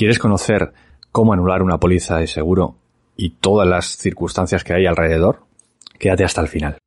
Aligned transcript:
¿Quieres 0.00 0.18
conocer 0.18 0.72
cómo 1.12 1.34
anular 1.34 1.60
una 1.60 1.76
póliza 1.76 2.16
de 2.16 2.26
seguro 2.26 2.76
y 3.18 3.32
todas 3.32 3.68
las 3.68 3.84
circunstancias 3.98 4.64
que 4.64 4.72
hay 4.72 4.86
alrededor? 4.86 5.40
Quédate 5.98 6.24
hasta 6.24 6.40
el 6.40 6.48
final. 6.48 6.78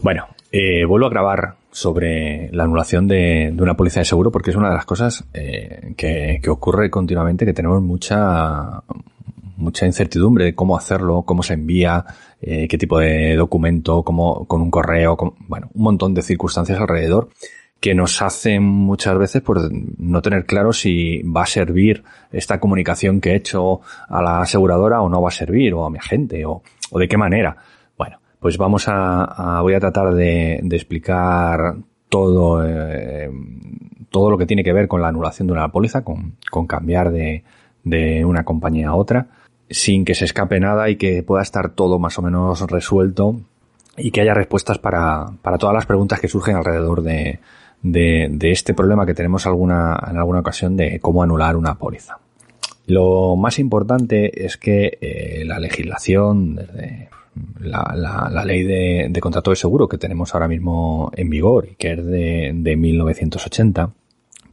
Bueno, 0.00 0.28
eh, 0.50 0.86
vuelvo 0.86 1.08
a 1.08 1.10
grabar 1.10 1.56
sobre 1.70 2.50
la 2.52 2.64
anulación 2.64 3.06
de, 3.06 3.54
una 3.54 3.74
póliza 3.74 4.00
de 4.00 4.06
seguro 4.06 4.30
porque 4.30 4.48
es 4.48 4.56
una 4.56 4.70
de 4.70 4.76
las 4.76 4.86
cosas 4.86 5.26
eh, 5.34 5.92
que, 5.94 6.40
ocurre 6.48 6.88
continuamente, 6.88 7.44
que 7.44 7.52
tenemos 7.52 7.82
mucha 7.82 8.82
mucha 9.58 9.86
incertidumbre 9.86 10.44
de 10.46 10.54
cómo 10.54 10.76
hacerlo, 10.76 11.22
cómo 11.22 11.42
se 11.42 11.54
envía, 11.54 12.04
eh, 12.40 12.66
qué 12.68 12.78
tipo 12.78 12.98
de 12.98 13.36
documento, 13.36 14.02
cómo, 14.02 14.46
con 14.46 14.62
un 14.62 14.70
correo, 14.70 15.16
bueno, 15.46 15.70
un 15.74 15.82
montón 15.82 16.14
de 16.14 16.22
circunstancias 16.22 16.80
alrededor 16.80 17.28
que 17.80 17.94
nos 17.94 18.22
hacen 18.22 18.64
muchas 18.64 19.16
veces 19.18 19.42
por 19.42 19.70
no 19.72 20.20
tener 20.20 20.46
claro 20.46 20.72
si 20.72 21.22
va 21.22 21.42
a 21.42 21.46
servir 21.46 22.02
esta 22.32 22.58
comunicación 22.58 23.20
que 23.20 23.32
he 23.32 23.36
hecho 23.36 23.82
a 24.08 24.20
la 24.20 24.40
aseguradora 24.40 25.00
o 25.00 25.08
no 25.08 25.22
va 25.22 25.28
a 25.28 25.32
servir, 25.32 25.74
o 25.74 25.84
a 25.84 25.90
mi 25.90 25.98
agente, 25.98 26.44
o, 26.44 26.62
o 26.90 26.98
de 26.98 27.06
qué 27.06 27.16
manera. 27.16 27.56
Pues 28.40 28.56
vamos 28.56 28.84
a, 28.86 29.60
voy 29.62 29.74
a 29.74 29.80
tratar 29.80 30.14
de, 30.14 30.60
explicar 30.70 31.74
todo, 32.08 32.64
eh, 32.64 33.28
todo 34.10 34.30
lo 34.30 34.38
que 34.38 34.46
tiene 34.46 34.62
que 34.62 34.72
ver 34.72 34.86
con 34.86 35.02
la 35.02 35.08
anulación 35.08 35.48
de 35.48 35.54
una 35.54 35.72
póliza, 35.72 36.04
con, 36.04 36.36
cambiar 36.68 37.10
de, 37.10 37.42
una 38.24 38.44
compañía 38.44 38.90
a 38.90 38.94
otra, 38.94 39.26
sin 39.70 40.04
que 40.04 40.14
se 40.14 40.24
escape 40.24 40.60
nada 40.60 40.88
y 40.88 40.96
que 40.96 41.22
pueda 41.22 41.42
estar 41.42 41.70
todo 41.70 41.98
más 41.98 42.18
o 42.18 42.22
menos 42.22 42.60
resuelto 42.70 43.40
y 43.96 44.10
que 44.10 44.20
haya 44.20 44.34
respuestas 44.34 44.78
para, 44.78 45.32
todas 45.58 45.74
las 45.74 45.86
preguntas 45.86 46.20
que 46.20 46.28
surgen 46.28 46.56
alrededor 46.56 47.02
de, 47.02 47.40
este 48.42 48.74
problema 48.74 49.06
que 49.06 49.14
tenemos 49.14 49.46
alguna, 49.46 49.98
en 50.08 50.16
alguna 50.16 50.40
ocasión 50.40 50.76
de 50.76 51.00
cómo 51.00 51.22
anular 51.22 51.56
una 51.56 51.74
póliza. 51.74 52.18
Lo 52.86 53.36
más 53.36 53.58
importante 53.58 54.44
es 54.46 54.56
que 54.56 54.98
eh, 55.00 55.44
la 55.44 55.58
legislación, 55.58 56.54
desde 56.54 57.10
la, 57.60 58.30
la, 58.30 58.44
ley 58.44 58.62
de, 58.62 59.20
contrato 59.20 59.50
de 59.50 59.56
seguro 59.56 59.88
que 59.88 59.98
tenemos 59.98 60.34
ahora 60.34 60.48
mismo 60.48 61.10
en 61.14 61.28
vigor 61.28 61.68
y 61.70 61.74
que 61.74 61.92
es 61.92 62.06
de, 62.06 62.52
de 62.54 62.76
1980, 62.76 63.90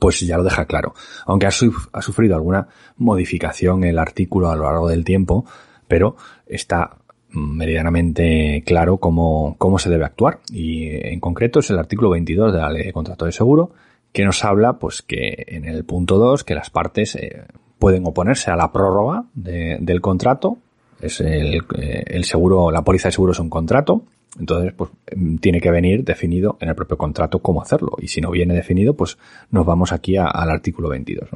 pues 0.05 0.19
ya 0.19 0.37
lo 0.37 0.43
deja 0.43 0.65
claro. 0.65 0.93
Aunque 1.25 1.47
ha, 1.47 1.51
sufrido 1.51 2.35
alguna 2.35 2.67
modificación 2.97 3.83
el 3.83 3.97
artículo 3.97 4.51
a 4.51 4.55
lo 4.55 4.65
largo 4.65 4.87
del 4.87 5.03
tiempo, 5.03 5.45
pero 5.87 6.15
está 6.45 6.97
meridianamente 7.31 8.61
claro 8.67 8.97
cómo, 8.97 9.55
cómo 9.57 9.79
se 9.79 9.89
debe 9.89 10.05
actuar. 10.05 10.41
Y 10.51 10.89
en 10.91 11.19
concreto 11.19 11.57
es 11.57 11.71
el 11.71 11.79
artículo 11.79 12.11
22 12.11 12.53
de 12.53 12.59
la 12.59 12.69
ley 12.69 12.83
de 12.83 12.93
contrato 12.93 13.25
de 13.25 13.31
seguro 13.31 13.71
que 14.11 14.23
nos 14.23 14.45
habla 14.45 14.73
pues 14.73 15.01
que 15.01 15.43
en 15.47 15.65
el 15.65 15.85
punto 15.85 16.19
2 16.19 16.43
que 16.43 16.53
las 16.53 16.69
partes 16.69 17.15
eh, 17.15 17.43
pueden 17.79 18.05
oponerse 18.05 18.51
a 18.51 18.55
la 18.55 18.71
prórroga 18.71 19.25
del 19.33 20.01
contrato 20.01 20.59
es 21.01 21.19
el, 21.19 21.63
eh, 21.79 22.03
el, 22.05 22.25
seguro, 22.25 22.69
la 22.69 22.83
póliza 22.83 23.07
de 23.07 23.13
seguro 23.13 23.31
es 23.31 23.39
un 23.39 23.49
contrato, 23.49 24.03
entonces 24.39 24.73
pues 24.73 24.91
em, 25.07 25.37
tiene 25.37 25.61
que 25.61 25.71
venir 25.71 26.03
definido 26.03 26.57
en 26.59 26.69
el 26.69 26.75
propio 26.75 26.97
contrato 26.97 27.39
cómo 27.39 27.61
hacerlo. 27.61 27.93
Y 27.99 28.07
si 28.07 28.21
no 28.21 28.31
viene 28.31 28.53
definido, 28.53 28.95
pues 28.95 29.17
nos 29.51 29.65
vamos 29.65 29.91
aquí 29.91 30.17
al 30.17 30.49
artículo 30.49 30.89
22. 30.89 31.29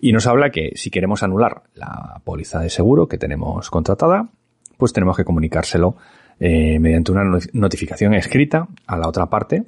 Y 0.00 0.12
nos 0.12 0.26
habla 0.26 0.50
que 0.50 0.72
si 0.74 0.90
queremos 0.90 1.22
anular 1.22 1.62
la 1.74 2.20
póliza 2.24 2.60
de 2.60 2.70
seguro 2.70 3.08
que 3.08 3.18
tenemos 3.18 3.70
contratada, 3.70 4.28
pues 4.76 4.92
tenemos 4.92 5.16
que 5.16 5.24
comunicárselo 5.24 5.96
eh, 6.38 6.78
mediante 6.78 7.12
una 7.12 7.38
notificación 7.52 8.14
escrita 8.14 8.68
a 8.86 8.98
la 8.98 9.08
otra 9.08 9.26
parte 9.26 9.64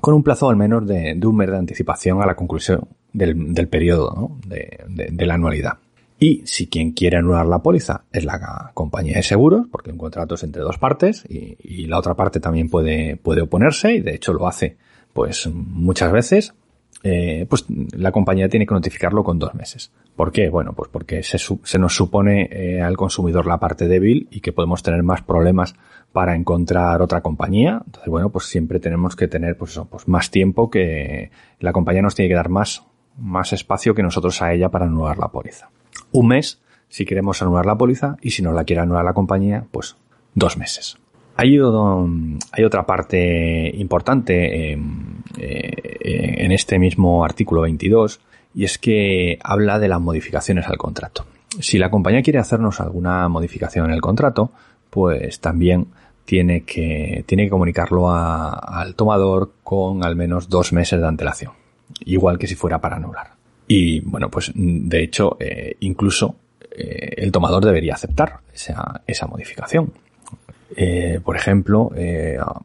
con 0.00 0.14
un 0.14 0.22
plazo 0.22 0.48
al 0.48 0.56
menos 0.56 0.86
de, 0.86 1.18
un 1.22 1.36
mes 1.36 1.50
de 1.50 1.56
anticipación 1.56 2.22
a 2.22 2.26
la 2.26 2.34
conclusión 2.34 2.88
del, 3.12 3.52
del 3.54 3.68
periodo 3.68 4.36
de 4.46 5.26
la 5.26 5.34
anualidad. 5.34 5.78
Y 6.22 6.42
si 6.44 6.68
quien 6.68 6.92
quiere 6.92 7.16
anular 7.16 7.44
la 7.46 7.64
póliza 7.64 8.04
es 8.12 8.24
la 8.24 8.70
compañía 8.74 9.16
de 9.16 9.24
seguros, 9.24 9.66
porque 9.72 9.90
un 9.90 9.98
contrato 9.98 10.36
es 10.36 10.44
entre 10.44 10.62
dos 10.62 10.78
partes 10.78 11.24
y, 11.28 11.86
la 11.86 11.98
otra 11.98 12.14
parte 12.14 12.38
también 12.38 12.70
puede, 12.70 13.16
puede 13.16 13.42
oponerse 13.42 13.94
y 13.94 14.02
de 14.02 14.14
hecho 14.14 14.32
lo 14.32 14.46
hace 14.46 14.76
pues 15.12 15.48
muchas 15.52 16.12
veces, 16.12 16.54
eh, 17.02 17.44
pues 17.50 17.66
la 17.68 18.12
compañía 18.12 18.48
tiene 18.48 18.66
que 18.66 18.72
notificarlo 18.72 19.24
con 19.24 19.40
dos 19.40 19.52
meses. 19.56 19.90
¿Por 20.14 20.30
qué? 20.30 20.48
Bueno, 20.48 20.74
pues 20.74 20.88
porque 20.92 21.24
se, 21.24 21.78
nos 21.80 21.96
supone 21.96 22.48
eh, 22.52 22.80
al 22.80 22.96
consumidor 22.96 23.48
la 23.48 23.58
parte 23.58 23.88
débil 23.88 24.28
y 24.30 24.42
que 24.42 24.52
podemos 24.52 24.84
tener 24.84 25.02
más 25.02 25.22
problemas 25.22 25.74
para 26.12 26.36
encontrar 26.36 27.02
otra 27.02 27.20
compañía. 27.20 27.82
Entonces, 27.84 28.08
bueno, 28.08 28.30
pues 28.30 28.44
siempre 28.44 28.78
tenemos 28.78 29.16
que 29.16 29.26
tener 29.26 29.56
pues 29.56 29.76
pues 29.90 30.06
más 30.06 30.30
tiempo 30.30 30.70
que 30.70 31.32
la 31.58 31.72
compañía 31.72 32.00
nos 32.00 32.14
tiene 32.14 32.28
que 32.28 32.36
dar 32.36 32.48
más, 32.48 32.84
más 33.18 33.52
espacio 33.52 33.92
que 33.92 34.04
nosotros 34.04 34.40
a 34.40 34.52
ella 34.52 34.68
para 34.68 34.84
anular 34.84 35.18
la 35.18 35.26
póliza 35.26 35.68
un 36.12 36.28
mes 36.28 36.60
si 36.88 37.06
queremos 37.06 37.40
anular 37.40 37.64
la 37.64 37.76
póliza 37.76 38.16
y 38.20 38.30
si 38.30 38.42
no 38.42 38.52
la 38.52 38.64
quiere 38.64 38.82
anular 38.82 39.04
la 39.04 39.14
compañía, 39.14 39.64
pues 39.70 39.96
dos 40.34 40.58
meses. 40.58 40.98
Hay, 41.36 41.58
hay 42.52 42.64
otra 42.64 42.84
parte 42.84 43.70
importante 43.74 44.72
em, 44.72 45.22
eh, 45.38 46.34
en 46.44 46.52
este 46.52 46.78
mismo 46.78 47.24
artículo 47.24 47.62
22 47.62 48.20
y 48.54 48.64
es 48.64 48.76
que 48.76 49.38
habla 49.42 49.78
de 49.78 49.88
las 49.88 50.00
modificaciones 50.00 50.66
al 50.66 50.76
contrato. 50.76 51.24
Si 51.60 51.78
la 51.78 51.90
compañía 51.90 52.22
quiere 52.22 52.38
hacernos 52.38 52.80
alguna 52.80 53.28
modificación 53.28 53.86
en 53.86 53.92
el 53.92 54.02
contrato, 54.02 54.52
pues 54.90 55.40
también 55.40 55.86
tiene 56.26 56.64
que, 56.64 57.24
tiene 57.26 57.44
que 57.44 57.50
comunicarlo 57.50 58.10
al 58.10 58.94
tomador 58.94 59.52
con 59.64 60.04
al 60.04 60.16
menos 60.16 60.48
dos 60.48 60.72
meses 60.72 61.00
de 61.00 61.06
antelación, 61.06 61.52
igual 62.04 62.38
que 62.38 62.46
si 62.46 62.54
fuera 62.54 62.80
para 62.80 62.96
anular. 62.96 63.41
Y 63.66 64.00
bueno, 64.00 64.28
pues 64.30 64.52
de 64.54 65.02
hecho, 65.02 65.36
eh, 65.40 65.76
incluso 65.80 66.36
eh, 66.70 67.14
el 67.16 67.32
tomador 67.32 67.64
debería 67.64 67.94
aceptar 67.94 68.40
esa, 68.52 69.02
esa 69.06 69.26
modificación. 69.26 69.92
Eh, 70.74 71.20
por 71.22 71.36
ejemplo, 71.36 71.90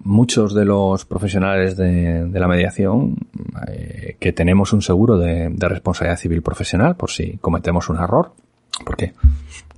muchos 0.03 0.53
de 0.53 0.63
los 0.63 1.03
profesionales 1.03 1.75
de, 1.75 2.29
la 2.31 2.47
mediación 2.47 3.17
que 4.17 4.31
tenemos 4.31 4.71
un 4.71 4.81
seguro 4.81 5.17
de, 5.17 5.49
de, 5.49 5.67
responsabilidad 5.67 6.17
civil 6.17 6.41
profesional 6.41 6.95
por 6.95 7.11
si 7.11 7.37
cometemos 7.37 7.89
un 7.89 7.97
error, 7.97 8.31
porque 8.85 9.11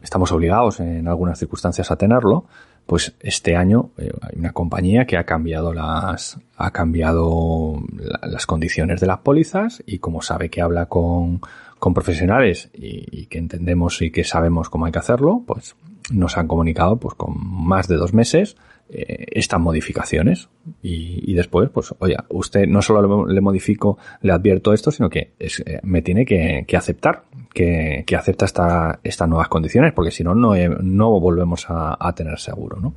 estamos 0.04 0.32
obligados 0.32 0.80
en 0.80 1.08
algunas 1.08 1.40
circunstancias 1.40 1.90
a 1.90 1.96
tenerlo, 1.96 2.46
pues 2.90 3.14
este 3.20 3.56
año 3.56 3.92
eh, 4.00 4.12
hay 4.20 4.40
una 4.40 4.52
compañía 4.52 5.06
que 5.06 5.16
ha 5.16 5.24
cambiado 5.24 5.76
las 5.76 6.40
ha 6.58 6.72
cambiado 6.72 7.84
las 8.24 8.48
condiciones 8.48 9.00
de 9.00 9.06
las 9.06 9.20
pólizas 9.20 9.84
y 9.86 10.00
como 10.00 10.24
sabe 10.24 10.50
que 10.50 10.60
habla 10.60 10.88
con, 10.88 11.40
con 11.78 11.94
profesionales 11.94 12.72
y, 12.74 13.28
que 13.28 13.38
entendemos 13.38 14.02
y 14.02 14.10
que 14.10 14.24
sabemos 14.24 14.72
cómo 14.72 14.88
hay 14.88 14.92
que 14.92 14.98
hacerlo, 14.98 15.44
pues 15.46 15.76
nos 16.12 16.36
han 16.40 16.48
comunicado 16.48 16.98
pues 16.98 17.14
con 17.14 17.36
más 17.38 17.88
de 17.88 17.98
dos 17.98 18.16
meses 18.16 18.58
eh, 18.92 19.26
estas 19.34 19.60
modificaciones. 19.60 20.50
Y, 20.82 21.34
después 21.34 21.70
pues 21.70 21.94
oye 22.00 22.16
usted 22.30 22.68
no 22.68 22.82
solo 22.82 23.26
le, 23.26 23.42
modifico 23.42 23.98
le 24.22 24.34
advierto 24.34 24.74
esto 24.74 24.92
sino 24.92 25.10
que 25.10 25.32
es, 25.40 25.62
eh, 25.66 25.80
me 25.84 26.02
tiene 26.02 26.26
que, 26.26 26.66
que 26.68 26.78
aceptar 26.78 27.24
que, 27.54 28.04
que, 28.06 28.16
acepta 28.16 28.46
esta, 28.46 29.00
estas 29.04 29.30
nuevas 29.30 29.48
condiciones 29.48 29.94
porque 29.94 30.12
si 30.12 30.24
no 30.24 30.36
no 30.36 31.20
volvemos 31.20 31.70
a, 31.70 31.98
a, 32.00 32.14
tener 32.14 32.40
seguro 32.40 32.78
no 32.80 32.96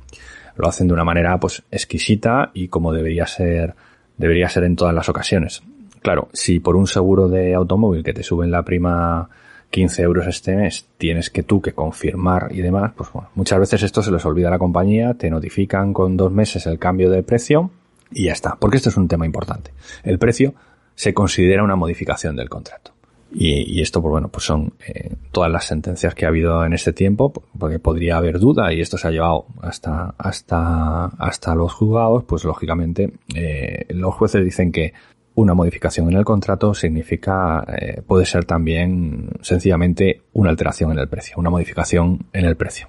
lo 0.55 0.67
hacen 0.67 0.87
de 0.87 0.93
una 0.93 1.03
manera 1.03 1.39
pues 1.39 1.63
exquisita 1.71 2.51
y 2.53 2.67
como 2.67 2.91
debería 2.91 3.25
ser 3.25 3.75
debería 4.17 4.49
ser 4.49 4.65
en 4.65 4.75
todas 4.75 4.93
las 4.93 5.09
ocasiones. 5.09 5.63
Claro 6.01 6.27
si 6.33 6.59
por 6.59 6.75
un 6.75 6.87
seguro 6.87 7.29
de 7.29 7.53
automóvil 7.53 8.03
que 8.03 8.13
te 8.13 8.23
suben 8.23 8.51
la 8.51 8.63
prima 8.63 9.29
15 9.73 10.03
euros 10.03 10.27
este 10.27 10.55
mes, 10.55 10.85
tienes 10.99 11.31
que 11.31 11.41
tú 11.41 11.59
que 11.59 11.73
confirmar 11.73 12.49
y 12.51 12.61
demás, 12.61 12.91
pues 12.95 13.11
bueno, 13.11 13.29
muchas 13.33 13.59
veces 13.59 13.81
esto 13.81 14.03
se 14.03 14.11
les 14.11 14.23
olvida 14.23 14.49
a 14.49 14.51
la 14.51 14.59
compañía, 14.59 15.15
te 15.15 15.31
notifican 15.31 15.93
con 15.93 16.15
dos 16.15 16.31
meses 16.31 16.67
el 16.67 16.77
cambio 16.77 17.09
de 17.09 17.23
precio 17.23 17.71
y 18.11 18.25
ya 18.25 18.33
está, 18.33 18.55
porque 18.59 18.77
esto 18.77 18.89
es 18.89 18.97
un 18.97 19.07
tema 19.07 19.25
importante. 19.25 19.71
El 20.03 20.19
precio 20.19 20.53
se 20.93 21.15
considera 21.15 21.63
una 21.63 21.75
modificación 21.75 22.35
del 22.35 22.49
contrato. 22.49 22.91
Y, 23.35 23.81
esto, 23.81 23.99
pues 23.99 24.11
bueno, 24.11 24.27
pues 24.27 24.45
son 24.45 24.73
eh, 24.87 25.15
todas 25.31 25.51
las 25.51 25.65
sentencias 25.65 26.13
que 26.13 26.25
ha 26.25 26.29
habido 26.29 26.63
en 26.65 26.73
este 26.73 26.93
tiempo, 26.93 27.33
porque 27.57 27.79
podría 27.79 28.17
haber 28.17 28.37
duda 28.37 28.71
y 28.71 28.79
esto 28.79 28.99
se 28.99 29.07
ha 29.07 29.11
llevado 29.11 29.47
hasta, 29.59 30.13
hasta, 30.19 31.05
hasta 31.05 31.55
los 31.55 31.73
juzgados, 31.73 32.25
pues 32.25 32.43
lógicamente 32.43 33.11
eh, 33.33 33.87
los 33.89 34.13
jueces 34.13 34.45
dicen 34.45 34.71
que 34.71 34.93
una 35.35 35.53
modificación 35.53 36.09
en 36.09 36.17
el 36.17 36.25
contrato 36.25 36.73
significa, 36.73 37.65
eh, 37.77 38.01
puede 38.05 38.25
ser 38.25 38.45
también 38.45 39.29
sencillamente 39.41 40.21
una 40.33 40.49
alteración 40.49 40.91
en 40.91 40.99
el 40.99 41.07
precio, 41.07 41.35
una 41.37 41.49
modificación 41.49 42.25
en 42.33 42.45
el 42.45 42.55
precio. 42.55 42.87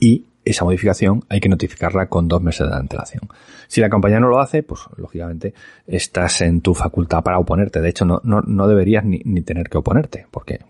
Y 0.00 0.26
esa 0.44 0.64
modificación 0.64 1.24
hay 1.28 1.40
que 1.40 1.48
notificarla 1.48 2.08
con 2.08 2.26
dos 2.26 2.42
meses 2.42 2.68
de 2.68 2.74
antelación. 2.74 3.28
Si 3.66 3.80
la 3.80 3.90
compañía 3.90 4.18
no 4.18 4.28
lo 4.28 4.40
hace, 4.40 4.62
pues 4.62 4.80
lógicamente 4.96 5.52
estás 5.86 6.40
en 6.40 6.62
tu 6.62 6.74
facultad 6.74 7.22
para 7.22 7.38
oponerte. 7.38 7.80
De 7.80 7.88
hecho, 7.90 8.04
no, 8.04 8.20
no, 8.24 8.40
no 8.40 8.66
deberías 8.66 9.04
ni, 9.04 9.20
ni, 9.24 9.42
tener 9.42 9.68
que 9.68 9.78
oponerte, 9.78 10.26
porque 10.30 10.60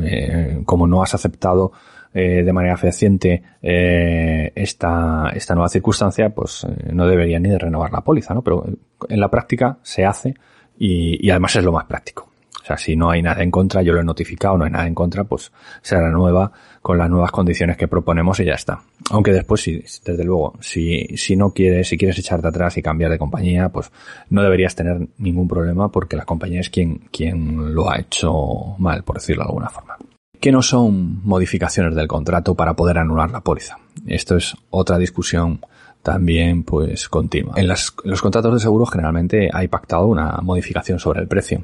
eh, 0.00 0.62
como 0.64 0.86
no 0.86 1.02
has 1.02 1.14
aceptado 1.14 1.72
eh, 2.14 2.42
de 2.42 2.52
manera 2.52 2.76
fehaciente 2.76 3.42
eh, 3.62 4.52
esta, 4.54 5.30
esta 5.34 5.54
nueva 5.54 5.68
circunstancia, 5.68 6.30
pues 6.30 6.64
eh, 6.64 6.92
no 6.92 7.06
debería 7.06 7.38
ni 7.38 7.48
de 7.48 7.58
renovar 7.58 7.92
la 7.92 8.02
póliza, 8.02 8.34
¿no? 8.34 8.42
Pero 8.42 8.64
en 9.08 9.20
la 9.20 9.30
práctica 9.30 9.78
se 9.82 10.04
hace 10.04 10.34
y, 10.78 11.24
y 11.26 11.30
además 11.30 11.56
es 11.56 11.64
lo 11.64 11.72
más 11.72 11.86
práctico. 11.86 12.32
O 12.62 12.64
sea, 12.64 12.76
si 12.76 12.94
no 12.94 13.10
hay 13.10 13.22
nada 13.22 13.42
en 13.42 13.50
contra, 13.50 13.82
yo 13.82 13.92
lo 13.92 14.00
he 14.00 14.04
notificado, 14.04 14.56
no 14.56 14.64
hay 14.64 14.70
nada 14.70 14.86
en 14.86 14.94
contra, 14.94 15.24
pues 15.24 15.50
se 15.80 15.98
renueva 15.98 16.52
con 16.80 16.96
las 16.96 17.10
nuevas 17.10 17.32
condiciones 17.32 17.76
que 17.76 17.88
proponemos 17.88 18.38
y 18.38 18.44
ya 18.44 18.54
está. 18.54 18.80
Aunque 19.10 19.32
después, 19.32 19.62
sí, 19.62 19.82
desde 20.04 20.24
luego, 20.24 20.54
si, 20.60 21.06
si 21.16 21.34
no 21.34 21.50
quieres, 21.50 21.88
si 21.88 21.98
quieres 21.98 22.18
echarte 22.18 22.46
atrás 22.46 22.76
y 22.78 22.82
cambiar 22.82 23.10
de 23.10 23.18
compañía, 23.18 23.68
pues 23.68 23.90
no 24.30 24.42
deberías 24.42 24.76
tener 24.76 25.08
ningún 25.18 25.48
problema 25.48 25.90
porque 25.90 26.16
la 26.16 26.24
compañía 26.24 26.60
es 26.60 26.70
quien, 26.70 26.98
quien 27.10 27.74
lo 27.74 27.90
ha 27.90 27.98
hecho 27.98 28.76
mal, 28.78 29.02
por 29.02 29.16
decirlo 29.16 29.42
de 29.42 29.48
alguna 29.48 29.68
forma. 29.68 29.96
¿Qué 30.42 30.50
no 30.50 30.60
son 30.60 31.24
modificaciones 31.24 31.94
del 31.94 32.08
contrato 32.08 32.56
para 32.56 32.74
poder 32.74 32.98
anular 32.98 33.30
la 33.30 33.42
póliza? 33.42 33.78
Esto 34.08 34.36
es 34.36 34.56
otra 34.70 34.98
discusión 34.98 35.60
también 36.02 36.64
pues 36.64 37.08
continua. 37.08 37.54
En, 37.56 37.68
los 37.68 38.20
contratos 38.20 38.54
de 38.54 38.58
seguro 38.58 38.84
generalmente 38.86 39.48
hay 39.52 39.68
pactado 39.68 40.08
una 40.08 40.38
modificación 40.42 40.98
sobre 40.98 41.20
el 41.20 41.28
precio 41.28 41.62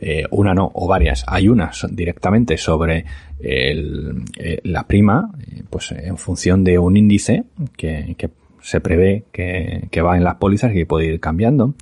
eh, 0.00 0.24
una 0.30 0.54
no, 0.54 0.70
o 0.72 0.88
varias. 0.88 1.22
Hay 1.26 1.50
unas 1.50 1.86
directamente 1.90 2.56
sobre 2.56 3.04
el, 3.38 4.24
eh, 4.38 4.60
la 4.64 4.84
prima, 4.84 5.30
eh, 5.46 5.62
pues 5.68 5.92
en 5.92 6.16
función 6.16 6.64
de 6.64 6.78
un 6.78 6.96
índice 6.96 7.44
que, 7.76 8.14
que 8.16 8.30
se 8.62 8.80
prevé 8.80 9.24
que, 9.30 9.88
que, 9.90 10.00
va 10.00 10.16
en 10.16 10.24
las 10.24 10.36
pólizas 10.36 10.70
y 10.70 10.76
que 10.76 10.86
puede 10.86 11.08
ir 11.08 11.20
cambiando. 11.20 11.74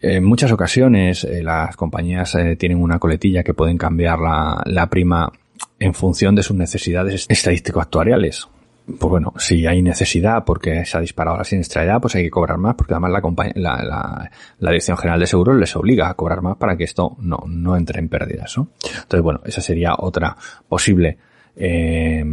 En 0.00 0.22
muchas 0.22 0.52
ocasiones 0.52 1.26
las 1.42 1.74
compañías 1.74 2.36
tienen 2.56 2.80
una 2.80 3.00
coletilla 3.00 3.42
que 3.42 3.52
pueden 3.52 3.78
cambiar 3.78 4.20
la, 4.20 4.62
la 4.64 4.86
prima 4.88 5.32
en 5.78 5.94
función 5.94 6.34
de 6.34 6.42
sus 6.42 6.56
necesidades 6.56 7.26
estadístico-actuariales 7.28 8.48
pues 8.86 9.10
bueno, 9.10 9.34
si 9.36 9.66
hay 9.66 9.82
necesidad 9.82 10.44
porque 10.44 10.84
se 10.84 10.96
ha 10.96 11.00
disparado 11.00 11.36
la 11.36 11.44
siniestralidad, 11.44 12.00
pues 12.00 12.14
hay 12.14 12.22
que 12.22 12.30
cobrar 12.30 12.56
más, 12.56 12.76
porque 12.76 12.94
además 12.94 13.10
la, 13.10 13.50
la, 13.56 13.82
la, 13.82 14.30
la, 14.60 14.70
Dirección 14.70 14.96
General 14.96 15.18
de 15.18 15.26
Seguros 15.26 15.56
les 15.56 15.74
obliga 15.74 16.08
a 16.08 16.14
cobrar 16.14 16.40
más 16.40 16.56
para 16.56 16.76
que 16.76 16.84
esto 16.84 17.16
no, 17.18 17.42
no 17.48 17.76
entre 17.76 17.98
en 17.98 18.08
pérdidas. 18.08 18.56
¿no? 18.56 18.68
Entonces, 18.84 19.22
bueno, 19.22 19.40
esa 19.44 19.60
sería 19.60 19.94
otra 19.98 20.36
posible 20.68 21.18
eh, 21.56 22.24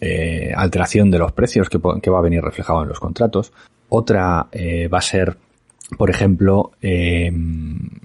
eh, 0.00 0.52
alteración 0.56 1.10
de 1.10 1.18
los 1.18 1.32
precios 1.32 1.68
que, 1.68 1.78
va 1.78 2.18
a 2.18 2.22
venir 2.22 2.42
reflejado 2.42 2.82
en 2.82 2.88
los 2.88 2.98
contratos. 2.98 3.52
Otra 3.88 4.48
eh, 4.50 4.88
va 4.88 4.98
a 4.98 5.02
ser, 5.02 5.36
por 5.96 6.10
ejemplo, 6.10 6.72
eh, 6.82 7.30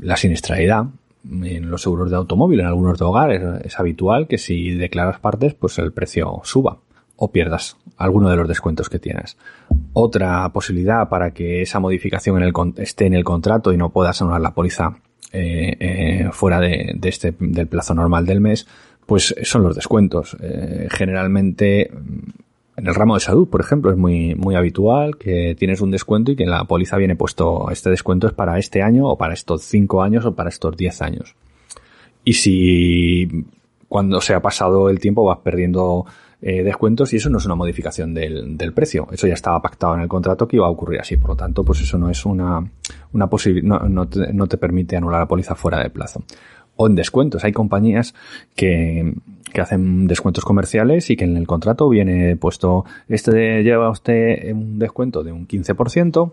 la 0.02 0.18
siniestralidad. 0.18 0.86
En 1.30 1.70
los 1.70 1.82
seguros 1.82 2.10
de 2.10 2.18
automóvil, 2.18 2.60
en 2.60 2.68
algunos 2.68 2.98
de 2.98 3.06
hogar, 3.06 3.32
es, 3.64 3.80
habitual 3.80 4.28
que 4.28 4.38
si 4.38 4.72
declaras 4.72 5.20
partes, 5.20 5.54
pues 5.54 5.78
el 5.80 5.92
precio 5.92 6.42
suba 6.44 6.80
o 7.16 7.32
pierdas 7.32 7.78
alguno 7.98 8.30
de 8.30 8.36
los 8.36 8.48
descuentos 8.48 8.90
que 8.90 9.00
tienes. 9.00 9.38
Otra 9.94 10.48
posibilidad 10.54 11.10
para 11.10 11.32
que 11.32 11.62
esa 11.62 11.80
modificación 11.80 12.42
esté 12.78 13.08
en 13.08 13.14
el 13.14 13.24
contrato 13.24 13.74
y 13.74 13.78
no 13.78 13.90
puedas 13.90 14.22
anular 14.22 14.42
la 14.42 14.54
póliza 14.54 15.00
eh, 15.34 15.76
eh, 15.80 16.30
fuera 16.32 16.60
de, 16.60 16.98
este, 17.04 17.36
del 17.40 17.68
plazo 17.68 17.94
normal 17.94 18.26
del 18.26 18.40
mes, 18.40 18.68
pues 19.06 19.36
son 19.44 19.64
los 19.64 19.76
descuentos. 19.76 20.38
Eh, 20.40 20.88
generalmente 20.92 21.92
en 22.78 22.86
el 22.86 22.94
ramo 22.94 23.16
de 23.16 23.20
salud, 23.20 23.50
por 23.50 23.60
ejemplo, 23.60 23.90
es 23.90 23.98
muy, 23.98 24.36
muy 24.36 24.56
habitual 24.56 25.18
que 25.18 25.56
tienes 25.58 25.82
un 25.82 25.90
descuento 25.90 26.32
y 26.32 26.36
que 26.36 26.44
en 26.44 26.52
la 26.52 26.64
póliza 26.66 26.96
viene 26.98 27.16
puesto 27.16 27.72
este 27.72 27.90
descuento 27.90 28.28
es 28.28 28.34
para 28.34 28.60
este 28.60 28.84
año 28.84 29.08
o 29.08 29.18
para 29.18 29.34
estos 29.34 29.64
cinco 29.64 30.04
años 30.04 30.26
o 30.26 30.36
para 30.36 30.50
estos 30.50 30.78
diez 30.78 31.02
años. 31.02 31.36
Y 32.24 32.34
si 32.34 33.46
cuando 33.88 34.22
se 34.22 34.36
ha 34.36 34.42
pasado 34.42 34.90
el 34.92 35.00
tiempo 35.00 35.24
vas 35.26 35.40
perdiendo 35.40 36.06
eh, 36.40 36.62
descuentos 36.62 37.12
y 37.14 37.18
eso 37.18 37.32
no 37.32 37.40
es 37.40 37.46
una 37.46 37.56
modificación 37.56 38.14
del, 38.14 38.56
del, 38.56 38.74
precio. 38.74 39.08
Eso 39.12 39.26
ya 39.26 39.34
estaba 39.34 39.60
pactado 39.60 39.96
en 39.96 40.02
el 40.02 40.08
contrato 40.08 40.48
que 40.48 40.58
iba 40.58 40.68
a 40.68 40.70
ocurrir 40.70 41.00
así. 41.00 41.18
Por 41.18 41.32
lo 41.32 41.36
tanto, 41.36 41.64
pues 41.64 41.82
eso 41.82 41.98
no 41.98 42.12
es 42.12 42.24
una, 42.28 42.64
una 43.14 43.28
posibilidad, 43.28 43.68
no, 43.68 43.90
no, 43.90 44.08
te, 44.08 44.32
no 44.34 44.46
te 44.46 44.58
permite 44.58 44.96
anular 44.96 45.22
la 45.22 45.28
póliza 45.28 45.56
fuera 45.56 45.82
de 45.82 45.90
plazo. 45.90 46.24
O 46.76 46.86
en 46.86 46.94
descuentos. 46.94 47.44
Hay 47.44 47.54
compañías 47.54 48.14
que, 48.56 49.16
que 49.54 49.62
hacen 49.62 50.08
descuentos 50.08 50.46
comerciales 50.46 51.10
y 51.10 51.18
que 51.18 51.26
en 51.26 51.38
el 51.38 51.48
contrato 51.48 51.90
viene 51.90 52.36
puesto, 52.36 52.86
este 53.08 53.64
lleva 53.64 53.90
usted 53.90 54.54
un 54.54 54.80
descuento 54.80 55.24
de 55.24 55.32
un 55.32 55.48
15%, 55.48 56.32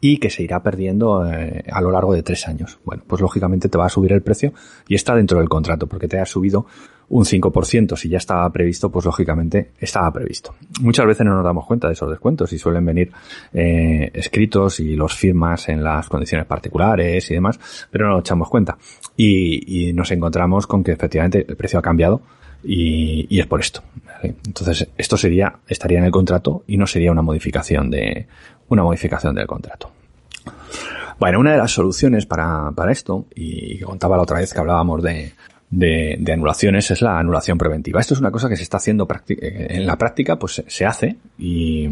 y 0.00 0.18
que 0.18 0.30
se 0.30 0.42
irá 0.42 0.62
perdiendo 0.62 1.26
eh, 1.30 1.64
a 1.70 1.80
lo 1.80 1.90
largo 1.90 2.14
de 2.14 2.22
tres 2.22 2.46
años. 2.48 2.78
Bueno, 2.84 3.02
pues 3.06 3.20
lógicamente 3.22 3.68
te 3.68 3.78
va 3.78 3.86
a 3.86 3.90
subir 3.90 4.12
el 4.12 4.22
precio 4.22 4.52
y 4.88 4.94
está 4.94 5.14
dentro 5.14 5.38
del 5.38 5.48
contrato 5.48 5.86
porque 5.86 6.08
te 6.08 6.18
ha 6.18 6.26
subido 6.26 6.66
un 7.08 7.24
5%. 7.24 7.96
Si 7.96 8.08
ya 8.08 8.18
estaba 8.18 8.50
previsto, 8.50 8.90
pues 8.90 9.04
lógicamente 9.04 9.70
estaba 9.78 10.12
previsto. 10.12 10.54
Muchas 10.80 11.06
veces 11.06 11.24
no 11.24 11.34
nos 11.34 11.44
damos 11.44 11.66
cuenta 11.66 11.86
de 11.86 11.94
esos 11.94 12.10
descuentos 12.10 12.52
y 12.52 12.58
suelen 12.58 12.84
venir 12.84 13.10
eh, 13.52 14.10
escritos 14.12 14.80
y 14.80 14.96
los 14.96 15.14
firmas 15.14 15.68
en 15.68 15.82
las 15.82 16.08
condiciones 16.08 16.46
particulares 16.46 17.30
y 17.30 17.34
demás, 17.34 17.58
pero 17.90 18.06
no 18.06 18.12
nos 18.12 18.20
echamos 18.20 18.48
cuenta. 18.48 18.76
Y, 19.16 19.88
y 19.88 19.92
nos 19.92 20.10
encontramos 20.10 20.66
con 20.66 20.84
que 20.84 20.92
efectivamente 20.92 21.44
el 21.48 21.56
precio 21.56 21.78
ha 21.78 21.82
cambiado 21.82 22.20
y, 22.62 23.26
y, 23.30 23.40
es 23.40 23.46
por 23.46 23.60
esto. 23.60 23.82
Entonces, 24.22 24.88
esto 24.96 25.16
sería, 25.16 25.56
estaría 25.68 25.98
en 25.98 26.04
el 26.04 26.10
contrato 26.10 26.64
y 26.66 26.76
no 26.76 26.86
sería 26.86 27.12
una 27.12 27.22
modificación 27.22 27.90
de, 27.90 28.26
una 28.68 28.82
modificación 28.82 29.34
del 29.34 29.46
contrato. 29.46 29.90
Bueno, 31.18 31.40
una 31.40 31.52
de 31.52 31.58
las 31.58 31.70
soluciones 31.70 32.26
para, 32.26 32.70
para 32.72 32.92
esto, 32.92 33.26
y 33.34 33.78
contaba 33.80 34.16
la 34.16 34.22
otra 34.22 34.38
vez 34.38 34.52
que 34.52 34.60
hablábamos 34.60 35.02
de, 35.02 35.32
de, 35.70 36.32
anulaciones, 36.32 36.90
es 36.90 37.00
la 37.00 37.18
anulación 37.18 37.56
preventiva. 37.56 38.00
Esto 38.00 38.14
es 38.14 38.20
una 38.20 38.30
cosa 38.30 38.48
que 38.48 38.56
se 38.56 38.62
está 38.62 38.76
haciendo 38.76 39.08
en 39.28 39.86
la 39.86 39.96
práctica, 39.96 40.36
pues 40.38 40.62
se 40.66 40.84
hace 40.84 41.16
y, 41.38 41.88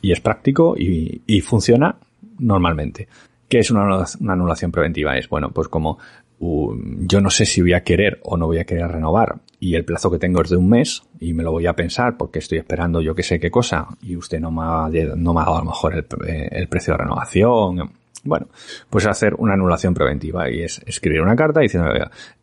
y 0.00 0.12
es 0.12 0.20
práctico 0.20 0.74
y, 0.76 1.20
y, 1.26 1.40
funciona 1.42 1.96
normalmente. 2.38 3.08
¿Qué 3.48 3.58
es 3.58 3.70
una, 3.70 4.04
una 4.20 4.32
anulación 4.32 4.72
preventiva? 4.72 5.16
Es, 5.18 5.28
bueno, 5.28 5.50
pues 5.50 5.68
como 5.68 5.98
yo 6.40 7.20
no 7.20 7.30
sé 7.30 7.46
si 7.46 7.60
voy 7.60 7.74
a 7.74 7.84
querer 7.84 8.18
o 8.24 8.36
no 8.36 8.46
voy 8.46 8.58
a 8.58 8.64
querer 8.64 8.88
renovar 8.88 9.36
y 9.62 9.76
el 9.76 9.84
plazo 9.84 10.10
que 10.10 10.18
tengo 10.18 10.42
es 10.42 10.50
de 10.50 10.56
un 10.56 10.68
mes 10.68 11.04
y 11.20 11.34
me 11.34 11.44
lo 11.44 11.52
voy 11.52 11.68
a 11.68 11.76
pensar 11.76 12.16
porque 12.16 12.40
estoy 12.40 12.58
esperando 12.58 13.00
yo 13.00 13.14
que 13.14 13.22
sé 13.22 13.38
qué 13.38 13.48
cosa 13.48 13.86
y 14.02 14.16
usted 14.16 14.40
no 14.40 14.50
me 14.50 14.62
ha, 14.64 14.88
no 15.14 15.32
me 15.32 15.40
ha 15.40 15.44
dado 15.44 15.56
a 15.58 15.60
lo 15.60 15.66
mejor 15.66 15.94
el, 15.94 16.06
eh, 16.26 16.48
el 16.50 16.66
precio 16.66 16.94
de 16.94 16.98
renovación. 16.98 17.92
Bueno, 18.24 18.48
pues 18.90 19.06
hacer 19.06 19.34
una 19.34 19.54
anulación 19.54 19.94
preventiva 19.94 20.50
y 20.50 20.62
es 20.62 20.82
escribir 20.84 21.22
una 21.22 21.36
carta 21.36 21.60
diciendo, 21.60 21.90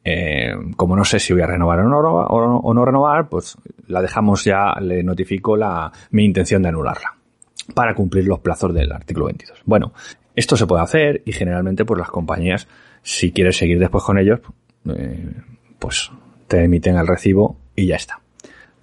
eh, 0.02 0.54
como 0.78 0.96
no 0.96 1.04
sé 1.04 1.20
si 1.20 1.34
voy 1.34 1.42
a 1.42 1.48
renovar 1.48 1.82
o 1.82 2.74
no, 2.74 2.86
renovar, 2.86 3.28
pues 3.28 3.58
la 3.88 4.02
dejamos 4.02 4.46
ya, 4.46 4.76
le 4.80 5.04
notifico 5.04 5.58
la, 5.58 5.92
mi 6.12 6.24
intención 6.24 6.62
de 6.62 6.70
anularla 6.70 7.18
para 7.76 7.96
cumplir 7.96 8.30
los 8.30 8.40
plazos 8.40 8.74
del 8.74 8.94
artículo 8.94 9.26
22. 9.26 9.62
Bueno, 9.66 9.92
esto 10.38 10.56
se 10.56 10.66
puede 10.66 10.84
hacer 10.84 11.22
y 11.26 11.34
generalmente 11.34 11.84
pues 11.84 12.00
las 12.00 12.12
compañías, 12.12 12.66
si 13.02 13.34
quieres 13.34 13.58
seguir 13.58 13.78
después 13.78 14.06
con 14.06 14.18
ellos, 14.18 14.40
eh, 14.86 15.34
pues 15.80 16.12
te 16.50 16.64
emiten 16.64 16.98
el 16.98 17.08
recibo 17.08 17.56
y 17.76 17.88
ya 17.88 17.96
está. 17.96 18.20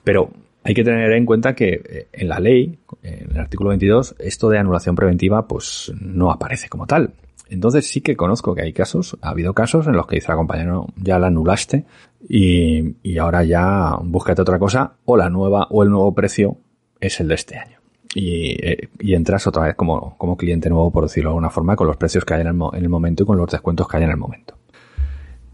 Pero 0.02 0.30
hay 0.64 0.73
que 0.73 0.85
tener 0.85 1.12
en 1.12 1.26
cuenta 1.26 1.54
que 1.54 1.82
eh, 1.85 2.08
en 2.12 2.28
la 2.28 2.40
ley, 2.40 2.78
en 3.02 3.32
el 3.32 3.38
artículo 3.38 3.68
22, 3.70 4.16
esto 4.18 4.49
de 4.49 4.58
anulación 4.58 4.96
preventiva 4.96 5.46
pues 5.46 5.92
no 6.00 6.30
aparece 6.30 6.68
como 6.68 6.87
tal. 6.87 7.12
Entonces 7.49 7.87
sí 7.87 8.00
que 8.00 8.16
conozco 8.16 8.54
que 8.54 8.62
hay 8.62 8.73
casos, 8.73 9.16
ha 9.20 9.28
habido 9.30 9.52
casos 9.52 9.87
en 9.87 9.92
los 9.92 10.06
que 10.06 10.16
dice 10.16 10.28
la 10.28 10.37
compañía, 10.37 10.64
no, 10.64 10.87
ya 10.96 11.18
la 11.18 11.28
anulaste 11.28 11.85
y, 12.28 12.96
y 13.02 13.18
ahora 13.18 13.44
ya 13.44 13.96
búscate 14.02 14.42
otra 14.42 14.58
cosa 14.58 14.94
o 15.04 15.16
la 15.16 15.30
nueva 15.30 15.68
o 15.70 15.82
el 15.82 15.90
nuevo 15.90 16.12
precio 16.14 16.56
es 17.00 17.20
el 17.20 17.28
de 17.28 17.35
este 17.35 17.58
año. 17.58 17.78
Y, 18.14 18.52
eh, 18.66 18.88
entras 18.99 19.46
otra 19.46 19.64
vez 19.64 19.75
como, 19.75 20.16
como 20.16 20.37
cliente 20.37 20.70
nuevo, 20.70 20.90
por 20.90 21.04
decirlo 21.04 21.30
de 21.30 21.32
alguna 21.32 21.50
forma, 21.50 21.76
con 21.76 21.87
los 21.87 21.96
precios 21.96 22.25
que 22.25 22.35
hay 22.35 22.40
en 22.40 22.49
el, 22.49 22.56
en 22.73 22.82
el 22.82 22.88
momento 22.88 23.23
y 23.23 23.26
con 23.26 23.37
los 23.37 23.50
descuentos 23.50 23.87
que 23.87 23.99
hay 23.99 24.04
en 24.04 24.11
el 24.11 24.16
momento. 24.16 24.55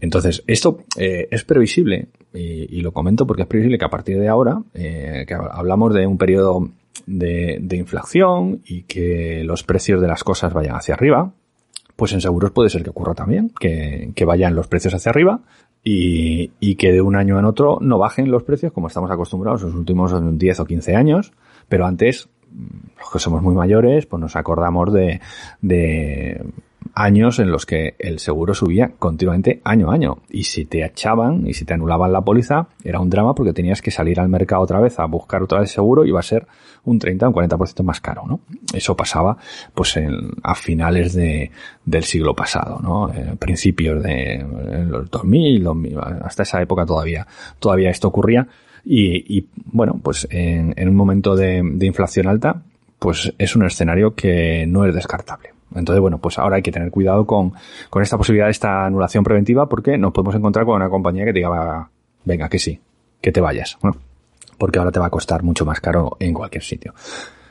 Entonces, 0.03 0.43
esto 0.47 0.79
eh, 0.97 1.29
es 1.31 1.45
previsible, 1.45 2.09
y, 2.33 2.81
lo 2.81 2.91
comento 2.91 3.25
porque 3.25 3.43
es 3.43 3.47
previsible 3.47 3.77
que 3.77 3.85
a 3.85 3.89
partir 3.89 4.19
de 4.19 4.27
ahora, 4.27 4.61
eh, 4.73 5.23
que 5.25 5.33
hablamos 5.33 5.93
de 5.93 6.05
un 6.05 6.17
periodo 6.17 6.71
de, 7.05 7.65
inflación 7.71 8.61
y 8.65 8.81
que 8.81 9.45
los 9.45 9.63
precios 9.63 10.01
de 10.01 10.09
las 10.09 10.25
cosas 10.25 10.51
vayan 10.51 10.75
hacia 10.75 10.95
arriba, 10.95 11.31
pues 11.95 12.11
en 12.11 12.19
seguros 12.19 12.51
puede 12.51 12.69
ser 12.69 12.83
que 12.83 12.89
ocurra 12.89 13.13
también, 13.13 13.53
que, 13.57 14.25
vayan 14.25 14.55
los 14.55 14.67
precios 14.67 14.93
hacia 14.93 15.09
arriba 15.11 15.39
y, 15.85 16.75
que 16.75 16.91
de 16.91 16.99
un 16.99 17.15
año 17.15 17.39
en 17.39 17.45
otro 17.45 17.77
no 17.79 17.97
bajen 17.97 18.29
los 18.29 18.43
precios 18.43 18.73
como 18.73 18.87
estamos 18.87 19.09
acostumbrados 19.09 19.61
en 19.61 19.69
los 19.69 19.77
últimos 19.77 20.11
10 20.37 20.59
o 20.59 20.65
15 20.65 20.97
años, 20.97 21.31
pero 21.69 21.85
antes, 21.85 22.27
los 22.99 23.09
que 23.09 23.19
somos 23.19 23.41
muy 23.41 23.55
mayores, 23.55 24.05
pues 24.05 24.19
nos 24.19 24.35
acordamos 24.35 24.91
de 24.91 25.21
años 26.93 27.39
en 27.39 27.51
los 27.51 27.65
que 27.65 27.95
el 27.99 28.19
seguro 28.19 28.53
subía 28.53 28.91
continuamente 28.99 29.61
año 29.63 29.91
a 29.91 29.95
año. 29.95 30.17
Y 30.29 30.43
si 30.43 30.65
te 30.65 30.85
echaban 30.85 31.47
y 31.47 31.53
si 31.53 31.65
te 31.65 31.73
anulaban 31.73 32.13
la 32.13 32.21
póliza, 32.21 32.67
era 32.83 32.99
un 32.99 33.09
drama 33.09 33.35
porque 33.35 33.53
tenías 33.53 33.81
que 33.81 33.91
salir 33.91 34.19
al 34.19 34.29
mercado 34.29 34.61
otra 34.61 34.79
vez 34.79 34.99
a 34.99 35.05
buscar 35.05 35.43
otra 35.43 35.59
vez 35.59 35.71
seguro 35.71 36.05
y 36.05 36.09
iba 36.09 36.19
a 36.19 36.23
ser 36.23 36.47
un 36.85 36.99
30 36.99 37.27
o 37.27 37.29
un 37.29 37.35
40% 37.35 37.83
más 37.83 38.01
caro, 38.01 38.23
¿no? 38.27 38.41
Eso 38.73 38.95
pasaba, 38.95 39.37
pues, 39.73 39.95
en, 39.97 40.31
a 40.43 40.55
finales 40.55 41.13
de, 41.13 41.51
del 41.85 42.03
siglo 42.03 42.35
pasado, 42.35 42.79
¿no? 42.81 43.13
En 43.13 43.37
principios 43.37 44.03
de 44.03 44.33
en 44.33 44.91
los 44.91 45.09
2000, 45.09 45.63
2000, 45.63 45.97
hasta 46.23 46.43
esa 46.43 46.61
época 46.61 46.85
todavía, 46.85 47.25
todavía 47.59 47.89
esto 47.89 48.07
ocurría. 48.07 48.47
Y, 48.85 49.47
bueno, 49.65 49.99
pues 50.03 50.27
en, 50.29 50.73
un 50.77 50.95
momento 50.95 51.35
de, 51.35 51.59
inflación 51.81 52.27
alta, 52.27 52.63
pues 52.99 53.33
es 53.37 53.55
un 53.55 53.65
escenario 53.65 54.13
que 54.13 54.65
no 54.67 54.85
es 54.85 54.93
descartable. 54.93 55.49
Entonces, 55.75 56.01
bueno, 56.01 56.19
pues 56.19 56.39
ahora 56.39 56.57
hay 56.57 56.61
que 56.61 56.71
tener 56.71 56.91
cuidado 56.91 57.25
con, 57.25 57.53
esta 58.01 58.17
posibilidad 58.17 58.47
de 58.47 58.51
esta 58.51 58.85
anulación 58.85 59.23
preventiva 59.23 59.67
porque 59.67 59.97
nos 59.97 60.13
podemos 60.13 60.35
encontrar 60.35 60.65
con 60.65 60.75
una 60.75 60.89
compañía 60.89 61.25
que 61.25 61.33
diga, 61.33 61.89
venga, 62.25 62.49
que 62.49 62.59
sí, 62.59 62.79
que 63.21 63.31
te 63.31 63.41
vayas. 63.41 63.77
Porque 64.57 64.79
ahora 64.79 64.91
te 64.91 64.99
va 64.99 65.07
a 65.07 65.09
costar 65.09 65.43
mucho 65.43 65.65
más 65.65 65.79
caro 65.79 66.15
en 66.19 66.33
cualquier 66.33 66.63
sitio. 66.63 66.93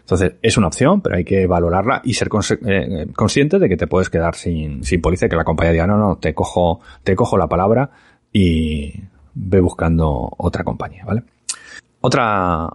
Entonces, 0.00 0.34
es 0.42 0.56
una 0.56 0.66
opción, 0.66 1.00
pero 1.00 1.16
hay 1.16 1.24
que 1.24 1.46
valorarla 1.46 2.02
y 2.04 2.14
ser 2.14 2.28
eh, 2.66 3.06
consciente 3.14 3.58
de 3.58 3.68
que 3.68 3.76
te 3.76 3.86
puedes 3.86 4.10
quedar 4.10 4.34
sin, 4.34 4.84
sin 4.84 5.00
policía, 5.00 5.28
que 5.28 5.36
la 5.36 5.44
compañía 5.44 5.72
diga, 5.72 5.86
no, 5.86 5.96
no, 5.96 6.16
te 6.16 6.34
cojo, 6.34 6.80
te 7.02 7.14
cojo 7.14 7.36
la 7.36 7.46
palabra 7.46 7.90
y 8.32 8.92
ve 9.34 9.60
buscando 9.60 10.30
otra 10.36 10.64
compañía, 10.64 11.04
¿vale? 11.04 11.22
Otra, 12.00 12.68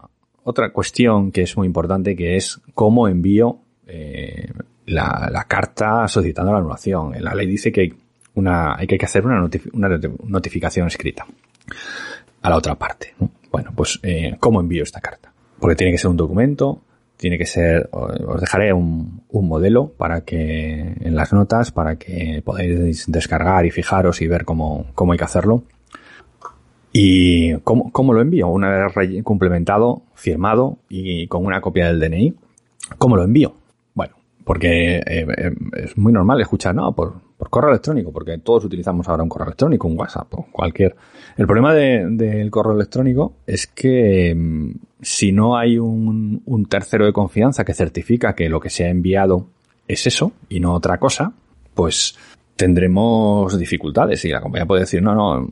otra 0.44 0.72
cuestión 0.72 1.32
que 1.32 1.42
es 1.42 1.58
muy 1.58 1.68
importante 1.68 2.16
que 2.16 2.38
es 2.38 2.62
cómo 2.74 3.08
envío 3.10 3.60
eh, 3.86 4.50
la, 4.88 5.46
carta 5.48 6.08
solicitando 6.08 6.52
la 6.52 6.60
anulación. 6.60 7.14
La 7.20 7.36
ley 7.36 7.48
dice 7.48 7.72
que 7.72 7.82
hay, 7.82 7.94
una, 8.36 8.76
hay 8.76 8.88
que 8.88 9.06
hacer 9.06 9.26
una, 9.26 9.48
una 9.74 10.00
notificación 10.26 10.88
escrita 10.88 11.26
a 12.42 12.50
la 12.50 12.58
otra 12.58 12.76
parte. 12.76 13.14
Bueno, 13.52 13.72
pues 13.76 14.00
eh, 14.04 14.36
¿cómo 14.40 14.60
envío 14.60 14.84
esta 14.84 15.02
carta? 15.02 15.32
Porque 15.60 15.76
tiene 15.76 15.92
que 15.92 15.98
ser 15.98 16.10
un 16.10 16.18
documento, 16.18 16.82
tiene 17.18 17.38
que 17.38 17.46
ser, 17.46 17.90
os 17.92 18.40
dejaré 18.40 18.74
un, 18.74 19.24
un, 19.30 19.48
modelo 19.48 19.90
para 19.90 20.22
que, 20.22 20.94
en 21.00 21.16
las 21.16 21.34
notas, 21.34 21.72
para 21.72 21.96
que 21.96 22.42
podáis 22.46 23.06
descargar 23.12 23.66
y 23.66 23.72
fijaros 23.72 24.22
y 24.22 24.28
ver 24.28 24.46
cómo, 24.46 24.86
cómo 24.94 25.14
hay 25.14 25.18
que 25.18 25.26
hacerlo. 25.26 25.64
¿Y 26.94 27.56
cómo, 27.60 27.92
cómo 27.92 28.14
lo 28.14 28.22
envío? 28.22 28.48
Una 28.48 28.70
vez 28.70 29.24
complementado, 29.24 30.04
firmado 30.14 30.78
y 30.90 31.28
con 31.28 31.46
una 31.46 31.60
copia 31.60 31.88
del 31.88 32.00
DNI, 32.00 32.36
¿cómo 32.98 33.16
lo 33.18 33.24
envío? 33.24 33.56
Porque 34.48 35.00
eh, 35.00 35.04
eh, 35.06 35.52
es 35.76 35.98
muy 35.98 36.14
normal 36.14 36.40
escuchar, 36.40 36.74
no, 36.74 36.96
por, 36.96 37.20
correo 37.50 37.70
electrónico, 37.70 38.14
porque 38.14 38.38
todos 38.38 38.64
utilizamos 38.64 39.06
ahora 39.10 39.22
un 39.22 39.28
correo 39.28 39.48
electrónico, 39.48 39.90
un 39.90 40.00
WhatsApp 40.00 40.34
o 40.36 40.48
cualquier. 40.50 40.96
El 41.36 41.46
problema 41.46 41.74
del 41.74 42.50
correo 42.50 42.74
electrónico 42.74 43.34
es 43.46 43.68
que 43.68 44.34
mm, 44.34 44.72
si 45.02 45.34
no 45.34 45.58
hay 45.58 45.78
un, 45.78 46.42
un, 46.46 46.66
tercero 46.68 47.06
de 47.06 47.12
confianza 47.12 47.66
que 47.66 47.74
certifica 47.74 48.34
que 48.36 48.48
lo 48.48 48.62
que 48.62 48.70
se 48.70 48.86
ha 48.86 48.90
enviado 48.90 49.48
es 49.86 50.08
eso 50.08 50.32
y 50.48 50.62
no 50.62 50.74
otra 50.74 50.98
cosa, 50.98 51.34
pues 51.74 52.18
tendremos 52.56 53.60
dificultades 53.60 54.24
y 54.24 54.30
la 54.30 54.40
compañía 54.40 54.66
puede 54.66 54.84
decir, 54.84 55.02
no, 55.02 55.14
no, 55.14 55.46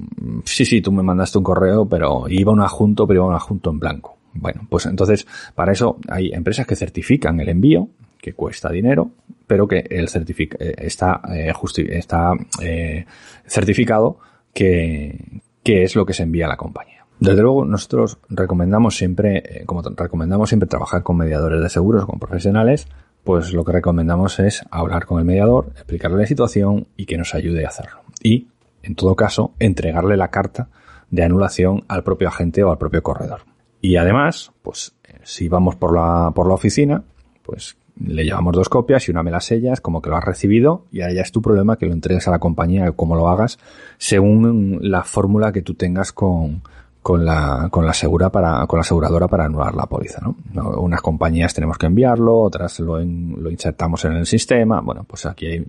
sí, 0.46 0.64
sí, 0.64 0.82
tú 0.82 0.94
me 0.94 1.04
mandaste 1.04 1.38
un 1.38 1.44
correo, 1.44 1.86
pero 1.86 2.30
iba 2.30 2.54
un 2.54 2.62
adjunto, 2.62 3.06
pero 3.06 3.20
iba 3.20 3.28
un 3.28 3.36
adjunto 3.36 3.72
en 3.72 3.80
blanco. 3.80 4.16
Bueno, 4.34 4.66
pues 4.70 4.86
entonces, 4.86 5.28
para 5.54 5.74
eso 5.74 5.98
hay 6.08 6.32
empresas 6.32 6.66
que 6.66 6.78
certifican 6.78 7.42
el 7.42 7.50
envío, 7.50 7.90
que 8.26 8.34
cuesta 8.34 8.72
dinero, 8.72 9.12
pero 9.46 9.68
que 9.68 9.86
el 9.88 10.10
certific 10.10 10.56
eh, 10.60 10.74
está, 10.80 11.22
eh, 11.32 11.54
está 11.92 12.32
eh, 12.60 13.06
certificado 13.46 14.18
que, 14.52 15.42
que 15.62 15.84
es 15.84 15.96
lo 15.96 16.08
que 16.08 16.14
se 16.14 16.24
envía 16.24 16.48
a 16.48 16.50
la 16.50 16.58
compañía. 16.58 17.06
Desde 17.20 17.44
luego, 17.44 17.66
nosotros 17.66 18.18
recomendamos 18.28 18.98
siempre, 18.98 19.44
eh, 19.46 19.66
como 19.68 19.84
recomendamos 19.84 20.50
siempre 20.50 20.68
trabajar 20.68 21.04
con 21.04 21.18
mediadores 21.18 21.62
de 21.62 21.70
seguros, 21.70 22.08
con 22.08 22.18
profesionales, 22.18 22.88
pues 23.24 23.54
lo 23.54 23.64
que 23.64 23.74
recomendamos 23.74 24.40
es 24.40 24.64
hablar 24.72 25.06
con 25.06 25.20
el 25.20 25.26
mediador, 25.26 25.68
explicarle 25.76 26.18
la 26.18 26.26
situación 26.26 26.88
y 26.98 27.06
que 27.06 27.20
nos 27.20 27.36
ayude 27.36 27.64
a 27.64 27.68
hacerlo. 27.68 28.00
Y, 28.24 28.48
en 28.82 28.96
todo 28.96 29.16
caso, 29.16 29.54
entregarle 29.60 30.18
la 30.18 30.32
carta 30.32 30.70
de 31.12 31.24
anulación 31.24 31.84
al 31.88 32.04
propio 32.04 32.30
agente 32.30 32.64
o 32.64 32.72
al 32.72 32.80
propio 32.80 33.04
corredor. 33.04 33.42
Y 33.82 33.98
además, 33.98 34.52
pues 34.64 34.96
si 35.22 35.48
vamos 35.48 35.76
por 35.76 35.94
la, 35.94 36.32
por 36.34 36.48
la 36.48 36.56
oficina, 36.56 37.04
pues 37.44 37.78
le 38.04 38.24
llevamos 38.24 38.54
dos 38.54 38.70
copias 38.70 39.08
y 39.08 39.12
una 39.12 39.24
me 39.24 39.32
la 39.32 39.40
sellas 39.40 39.82
como 39.82 40.02
que 40.02 40.10
lo 40.10 40.18
has 40.18 40.24
recibido 40.24 40.86
y 40.92 41.02
ahora 41.02 41.14
ya 41.14 41.22
es 41.22 41.32
tu 41.32 41.42
problema 41.42 41.78
que 41.78 41.86
lo 41.86 41.94
entregues 41.94 42.28
a 42.28 42.32
la 42.32 42.40
compañía, 42.40 42.92
como 42.92 43.16
lo 43.16 43.30
hagas, 43.30 43.58
según 43.98 44.80
la 44.82 45.04
fórmula 45.04 45.52
que 45.52 45.62
tú 45.62 45.76
tengas 45.76 46.12
con, 46.12 46.62
con 47.02 47.24
la, 47.24 47.70
con 47.72 47.86
la 47.86 47.94
segura 47.94 48.32
para, 48.32 48.66
con 48.68 48.78
la 48.78 48.82
aseguradora 48.82 49.28
para 49.28 49.46
anular 49.46 49.76
la 49.76 49.86
póliza, 49.86 50.22
¿no? 50.22 50.36
Unas 50.80 51.02
compañías 51.02 51.54
tenemos 51.54 51.78
que 51.78 51.86
enviarlo, 51.86 52.38
otras 52.40 52.80
lo, 52.80 52.98
lo 52.98 53.52
insertamos 53.52 54.04
en 54.06 54.14
el 54.14 54.26
sistema. 54.26 54.82
Bueno, 54.82 55.06
pues 55.08 55.26
aquí 55.26 55.46
hay 55.46 55.66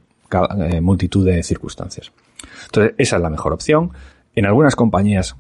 eh, 0.59 0.81
multitud 0.81 1.25
de 1.25 1.43
circunstancias. 1.43 2.11
Entonces, 2.65 2.95
esa 2.99 3.17
es 3.17 3.23
la 3.23 3.31
mejor 3.31 3.53
opción. 3.53 3.91
En 4.35 4.47
algunas 4.47 4.75
compañías 4.75 5.37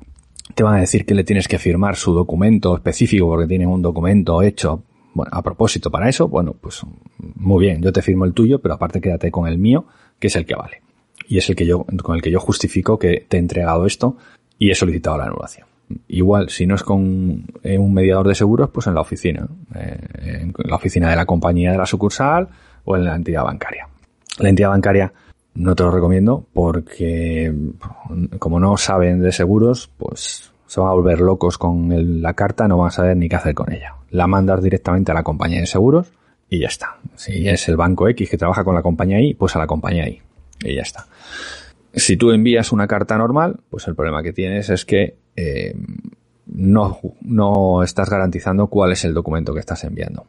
te 0.54 0.62
van 0.62 0.76
a 0.76 0.80
decir 0.80 1.04
que 1.04 1.14
le 1.14 1.24
tienes 1.24 1.48
que 1.48 1.58
firmar 1.58 1.96
su 1.96 2.12
documento 2.12 2.74
específico 2.74 3.26
porque 3.26 3.46
tienen 3.46 3.68
un 3.68 3.82
documento 3.82 4.42
hecho 4.42 4.82
bueno, 5.16 5.30
a 5.32 5.42
propósito 5.42 5.90
para 5.90 6.10
eso. 6.10 6.28
Bueno, 6.28 6.54
pues 6.60 6.82
muy 7.18 7.64
bien, 7.64 7.80
yo 7.80 7.90
te 7.90 8.02
firmo 8.02 8.26
el 8.26 8.34
tuyo, 8.34 8.60
pero 8.60 8.74
aparte 8.74 9.00
quédate 9.00 9.30
con 9.30 9.48
el 9.48 9.56
mío, 9.56 9.86
que 10.18 10.26
es 10.26 10.36
el 10.36 10.44
que 10.44 10.54
vale. 10.54 10.82
Y 11.26 11.38
es 11.38 11.48
el 11.48 11.56
que 11.56 11.64
yo, 11.64 11.84
con 12.02 12.16
el 12.16 12.22
que 12.22 12.30
yo 12.30 12.38
justifico 12.38 12.98
que 12.98 13.24
te 13.26 13.38
he 13.38 13.40
entregado 13.40 13.86
esto 13.86 14.18
y 14.58 14.70
he 14.70 14.74
solicitado 14.74 15.16
la 15.16 15.24
anulación. 15.24 15.66
Igual, 16.08 16.50
si 16.50 16.66
no 16.66 16.74
es 16.74 16.82
con 16.82 17.46
eh, 17.62 17.78
un 17.78 17.94
mediador 17.94 18.28
de 18.28 18.34
seguros, 18.34 18.68
pues 18.70 18.86
en 18.88 18.94
la 18.94 19.00
oficina, 19.00 19.48
eh, 19.74 19.98
en 20.42 20.54
la 20.58 20.76
oficina 20.76 21.08
de 21.08 21.16
la 21.16 21.24
compañía 21.24 21.72
de 21.72 21.78
la 21.78 21.86
sucursal 21.86 22.48
o 22.84 22.96
en 22.96 23.04
la 23.04 23.16
entidad 23.16 23.44
bancaria. 23.44 23.88
La 24.38 24.50
entidad 24.50 24.68
bancaria 24.68 25.12
no 25.54 25.74
te 25.74 25.82
lo 25.82 25.90
recomiendo 25.90 26.44
porque 26.52 27.54
como 28.38 28.60
no 28.60 28.76
saben 28.76 29.22
de 29.22 29.32
seguros, 29.32 29.88
pues 29.96 30.52
se 30.66 30.80
van 30.80 30.90
a 30.90 30.94
volver 30.94 31.20
locos 31.20 31.56
con 31.56 32.20
la 32.20 32.34
carta, 32.34 32.68
no 32.68 32.76
van 32.76 32.88
a 32.88 32.90
saber 32.90 33.16
ni 33.16 33.30
qué 33.30 33.36
hacer 33.36 33.54
con 33.54 33.72
ella. 33.72 33.94
La 34.16 34.26
mandas 34.26 34.62
directamente 34.62 35.12
a 35.12 35.14
la 35.14 35.22
compañía 35.22 35.60
de 35.60 35.66
seguros 35.66 36.10
y 36.48 36.60
ya 36.60 36.68
está. 36.68 36.96
Si 37.16 37.46
es 37.46 37.68
el 37.68 37.76
banco 37.76 38.08
X 38.08 38.30
que 38.30 38.38
trabaja 38.38 38.64
con 38.64 38.74
la 38.74 38.82
compañía 38.82 39.20
Y, 39.20 39.34
pues 39.34 39.54
a 39.56 39.58
la 39.58 39.66
compañía 39.66 40.08
Y. 40.08 40.20
Y 40.64 40.74
ya 40.74 40.82
está. 40.82 41.06
Si 41.92 42.16
tú 42.16 42.30
envías 42.30 42.72
una 42.72 42.86
carta 42.86 43.18
normal, 43.18 43.60
pues 43.68 43.86
el 43.88 43.94
problema 43.94 44.22
que 44.22 44.32
tienes 44.32 44.70
es 44.70 44.84
que 44.84 45.16
eh, 45.36 45.74
no, 46.46 46.98
no 47.22 47.82
estás 47.82 48.08
garantizando 48.08 48.68
cuál 48.68 48.92
es 48.92 49.04
el 49.04 49.12
documento 49.12 49.52
que 49.52 49.60
estás 49.60 49.84
enviando. 49.84 50.24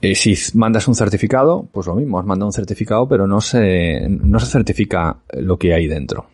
Eh, 0.00 0.14
si 0.14 0.36
mandas 0.54 0.88
un 0.88 0.94
certificado, 0.94 1.66
pues 1.72 1.86
lo 1.86 1.94
mismo, 1.94 2.18
has 2.18 2.26
mandado 2.26 2.46
un 2.46 2.52
certificado, 2.52 3.08
pero 3.08 3.26
no 3.26 3.40
se, 3.40 4.06
no 4.08 4.38
se 4.38 4.46
certifica 4.46 5.18
lo 5.32 5.58
que 5.58 5.74
hay 5.74 5.86
dentro. 5.86 6.26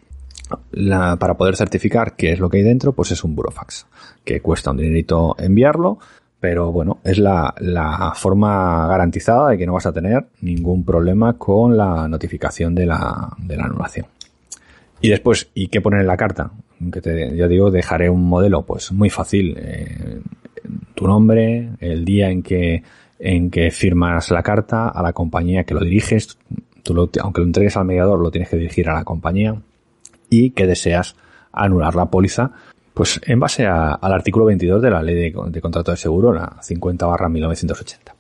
Para 1.19 1.35
poder 1.35 1.57
certificar 1.57 2.15
qué 2.15 2.33
es 2.33 2.41
lo 2.41 2.51
que 2.51 2.59
hay 2.59 2.65
dentro, 2.65 2.93
pues 2.93 3.11
es 3.13 3.25
un 3.25 3.35
burofax, 3.35 3.87
que 4.25 4.43
cuesta 4.43 4.73
un 4.73 4.77
dinerito 4.77 5.35
enviarlo, 5.39 5.99
pero 6.43 6.73
bueno, 6.73 6.99
es 7.05 7.19
la, 7.19 7.55
la, 7.61 8.15
forma 8.17 8.89
garantizada 8.89 9.51
de 9.51 9.59
que 9.59 9.65
no 9.65 9.75
vas 9.75 9.87
a 9.87 9.93
tener 9.93 10.27
ningún 10.41 10.85
problema 10.85 11.35
con 11.35 11.77
la 11.77 12.09
notificación 12.09 12.75
de 12.75 12.85
la, 12.85 13.29
de 13.39 13.57
la 13.57 13.67
anulación. 13.67 14.07
Y 15.01 15.09
después, 15.09 15.51
¿y 15.55 15.69
qué 15.69 15.81
poner 15.81 16.01
en 16.01 16.09
la 16.09 16.17
carta? 16.17 16.51
Que 16.93 17.01
te, 17.01 17.37
yo 17.37 17.47
digo, 17.47 17.71
dejaré 17.71 18.11
un 18.11 18.25
modelo, 18.25 18.63
pues 18.63 18.91
muy 18.91 19.09
fácil. 19.09 19.57
Eh, 19.57 20.21
tu 20.97 21.07
nombre, 21.07 21.69
el 21.79 22.05
día 22.05 22.29
en 22.29 22.43
que, 22.43 22.83
en 23.21 23.49
que 23.49 23.71
firmas 23.71 24.33
la 24.33 24.43
carta, 24.43 24.89
a 24.89 25.01
la 25.01 25.13
compañía 25.13 25.63
que 25.63 25.75
lo 25.75 25.81
diriges, 25.85 26.39
tú 26.83 26.93
lo, 26.93 27.09
aunque 27.21 27.41
lo 27.41 27.47
entregues 27.47 27.77
al 27.77 27.85
mediador, 27.85 28.19
lo 28.19 28.33
tienes 28.33 28.49
que 28.49 28.57
dirigir 28.57 28.89
a 28.89 28.95
la 28.95 29.05
compañía 29.05 29.55
y 30.29 30.51
que 30.51 30.67
deseas 30.67 31.15
anular 31.53 31.95
la 31.95 32.07
póliza, 32.07 32.51
pues 32.95 33.21
en 33.25 33.41
base 33.41 33.67
al 33.67 34.13
artículo 34.13 34.45
22 34.47 34.83
de 34.83 34.91
la 34.91 35.03
ley 35.03 35.15
de, 35.15 35.35
de 35.49 35.61
contrato 35.61 35.91
de 35.91 35.97
seguro, 35.97 36.33
la 36.33 36.59
50 36.61 37.07
barra 37.07 37.29
1980 37.29 38.15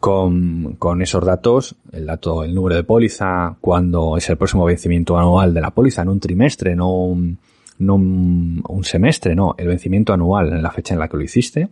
con, 0.00 0.76
con 0.78 1.02
esos 1.02 1.24
datos, 1.24 1.74
el 1.92 2.06
dato, 2.06 2.44
el 2.44 2.54
número 2.54 2.76
de 2.76 2.84
póliza, 2.84 3.56
cuándo 3.60 4.16
es 4.16 4.28
el 4.28 4.36
próximo 4.36 4.64
vencimiento 4.64 5.18
anual 5.18 5.54
de 5.54 5.60
la 5.60 5.70
póliza, 5.70 6.02
en 6.02 6.08
un 6.08 6.20
trimestre, 6.20 6.76
no 6.76 6.90
un, 6.90 7.38
no 7.78 7.94
un, 7.94 8.84
semestre, 8.84 9.34
no, 9.34 9.54
el 9.58 9.68
vencimiento 9.68 10.12
anual 10.12 10.52
en 10.52 10.62
la 10.62 10.70
fecha 10.70 10.94
en 10.94 11.00
la 11.00 11.08
que 11.08 11.16
lo 11.16 11.22
hiciste, 11.22 11.68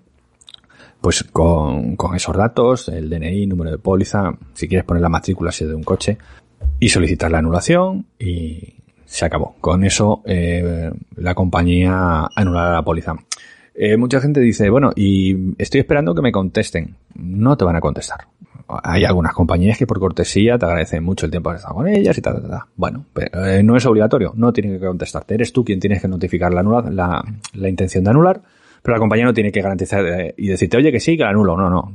pues 1.00 1.25
con, 1.25 1.97
con 1.97 2.14
esos 2.14 2.37
datos, 2.37 2.88
el 2.88 3.11
DNI, 3.11 3.47
número 3.47 3.71
de 3.71 3.79
póliza, 3.79 4.33
si 4.55 4.69
quieres 4.69 4.87
poner 4.87 5.03
la 5.03 5.09
matrícula 5.09 5.53
si 5.53 5.64
es 5.64 5.71
de 5.71 5.76
un 5.76 5.85
coche, 5.85 6.19
y 6.81 6.88
solicitar 6.88 7.31
la 7.31 7.38
anulación 7.38 8.07
y 8.19 8.75
se 9.14 9.25
acabó. 9.25 9.54
Con 9.61 9.85
eso 9.85 10.23
eh, 10.25 10.90
la 11.16 11.35
compañía 11.37 12.26
anulará 12.35 12.73
la 12.73 12.83
póliza. 12.83 13.14
Eh, 13.73 13.97
mucha 13.97 14.21
gente 14.21 14.40
dice, 14.40 14.68
bueno, 14.71 14.90
y 14.97 15.54
estoy 15.56 15.80
esperando 15.80 16.16
que 16.16 16.23
me 16.23 16.33
contesten. 16.33 16.97
No 17.14 17.56
te 17.56 17.64
van 17.64 17.76
a 17.76 17.80
contestar. 17.80 18.26
Hay 18.66 19.04
algunas 19.04 19.33
compañías 19.33 19.78
que 19.78 19.87
por 19.87 20.00
cortesía 20.00 20.59
te 20.59 20.66
agradecen 20.66 21.04
mucho 21.04 21.26
el 21.26 21.30
tiempo 21.30 21.50
que 21.50 21.54
has 21.54 21.61
estado 21.61 21.76
con 21.76 21.87
ellas 21.87 22.18
y 22.18 22.21
tal, 22.23 22.40
tal, 22.40 22.50
tal. 22.50 22.61
Bueno, 22.75 23.04
pero, 23.12 23.47
eh, 23.47 23.62
no 23.62 23.76
es 23.76 23.87
obligatorio, 23.87 24.33
no 24.35 24.52
tienen 24.52 24.80
que 24.80 24.85
contestarte. 24.85 25.35
Eres 25.35 25.52
tú 25.52 25.64
quien 25.64 25.78
tienes 25.78 26.02
que 26.02 26.09
notificar 26.09 26.52
la, 26.52 26.62
la, 26.62 27.25
la 27.52 27.68
intención 27.68 28.02
de 28.02 28.11
anular, 28.11 28.42
pero 28.83 28.97
la 28.97 29.00
compañía 29.00 29.26
no 29.26 29.35
tiene 29.35 29.52
que 29.52 29.62
garantizar 29.62 30.04
eh, 30.06 30.35
y 30.37 30.49
decirte, 30.49 30.76
oye, 30.76 30.90
que 30.90 30.99
sí, 30.99 31.16
que 31.16 31.23
la 31.23 31.30
anulo. 31.30 31.56
No, 31.56 31.71
no. 31.71 31.94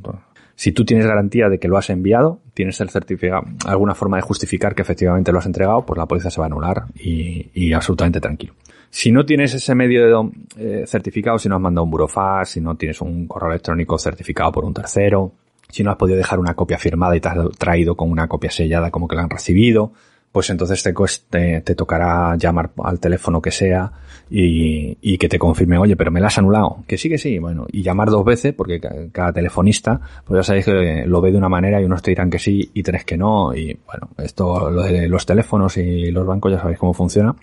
Si 0.60 0.74
tú 0.74 0.84
tienes 0.84 1.06
garantía 1.06 1.48
de 1.48 1.58
que 1.58 1.70
lo 1.70 1.78
has 1.78 1.90
enviado, 1.90 2.42
tienes 2.54 2.82
el 2.82 2.90
certificado, 2.90 3.44
alguna 3.66 3.96
forma 3.96 4.18
de 4.18 4.24
justificar 4.24 4.76
que 4.76 4.82
efectivamente 4.82 5.32
lo 5.32 5.40
has 5.40 5.46
entregado, 5.46 5.86
pues 5.86 5.98
la 5.98 6.06
póliza 6.06 6.30
se 6.30 6.42
va 6.42 6.48
a 6.48 6.48
anular 6.48 6.84
y, 6.96 7.50
y 7.54 7.72
absolutamente 7.72 8.20
tranquilo. 8.20 8.56
Si 8.90 9.10
no 9.10 9.26
tienes 9.26 9.54
ese 9.54 9.74
medio 9.74 10.30
eh, 10.58 10.84
certificado, 10.86 11.40
si 11.40 11.48
no 11.48 11.56
has 11.56 11.62
mandado 11.62 11.86
un 11.86 11.92
burofax, 11.92 12.50
si 12.50 12.60
no 12.60 12.76
tienes 12.76 13.00
un 13.00 13.26
correo 13.26 13.52
electrónico 13.52 13.98
certificado 13.98 14.52
por 14.52 14.66
un 14.66 14.74
tercero, 14.74 15.32
si 15.70 15.82
no 15.82 15.92
has 15.92 15.96
podido 15.96 16.18
dejar 16.18 16.40
una 16.40 16.56
copia 16.56 16.78
firmada 16.78 17.16
y 17.16 17.22
te 17.22 17.30
has 17.30 17.38
traído 17.58 17.96
con 17.96 18.12
una 18.12 18.28
copia 18.28 18.52
sellada 18.52 18.92
como 18.92 19.08
que 19.08 19.16
la 19.16 19.22
han 19.22 19.30
recibido, 19.30 19.94
pues 20.32 20.50
entonces 20.52 20.84
te, 20.84 21.62
te, 21.62 21.76
tocará 21.76 22.36
llamar 22.36 22.72
al 22.84 23.00
teléfono 23.00 23.42
que 23.42 23.50
sea 23.50 23.92
y, 24.30 24.96
y, 25.02 25.18
que 25.18 25.28
te 25.28 25.40
confirme, 25.40 25.80
oye, 25.80 25.96
pero 25.96 26.12
me 26.12 26.20
la 26.22 26.28
has 26.28 26.38
anulado. 26.38 26.84
Que 26.88 27.00
sí, 27.00 27.10
que 27.10 27.18
sí, 27.18 27.40
bueno, 27.40 27.66
y 27.72 27.82
llamar 27.82 28.10
dos 28.12 28.24
veces, 28.24 28.54
porque 28.54 28.80
cada 29.12 29.34
telefonista, 29.34 30.00
pues 30.26 30.40
ya 30.40 30.44
sabéis 30.44 30.66
que 30.66 31.04
lo 31.08 31.20
ve 31.20 31.32
de 31.32 31.38
una 31.38 31.50
manera 31.50 31.82
y 31.82 31.86
unos 31.86 32.04
te 32.04 32.12
dirán 32.12 32.30
que 32.30 32.38
sí 32.38 32.70
y 32.74 32.84
tres 32.84 33.06
que 33.06 33.18
no, 33.18 33.56
y 33.56 33.76
bueno, 33.88 34.10
esto, 34.20 34.70
lo 34.70 34.84
de 34.84 35.08
los 35.08 35.26
teléfonos 35.26 35.78
y 35.78 36.12
los 36.12 36.28
bancos 36.28 36.52
ya 36.52 36.60
sabéis 36.60 36.78
cómo 36.78 36.94
funciona. 36.94 37.36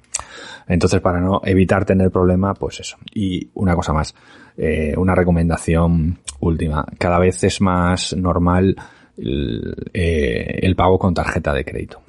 Entonces, 0.68 1.00
para 1.00 1.20
no 1.20 1.40
evitar 1.44 1.84
tener 1.84 2.10
problema, 2.10 2.54
pues 2.54 2.80
eso. 2.80 2.96
Y 3.12 3.48
una 3.54 3.74
cosa 3.74 3.92
más, 3.92 4.14
eh, 4.56 4.94
una 4.96 5.14
recomendación 5.14 6.18
última. 6.40 6.84
Cada 6.98 7.18
vez 7.18 7.42
es 7.42 7.60
más 7.60 8.14
normal 8.16 8.76
el, 9.16 9.74
eh, 9.92 10.60
el 10.62 10.76
pago 10.76 10.98
con 10.98 11.14
tarjeta 11.14 11.52
de 11.52 11.64
crédito 11.64 12.05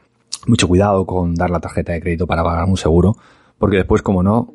mucho 0.48 0.68
cuidado 0.68 1.06
con 1.06 1.36
dar 1.36 1.50
la 1.50 1.60
tarjeta 1.60 1.94
de 1.94 2.02
crédito 2.02 2.28
para 2.28 2.44
pagar 2.44 2.66
un 2.66 2.78
seguro, 2.78 3.18
porque 3.58 3.78
después, 3.78 4.02
como 4.02 4.24
no, 4.24 4.54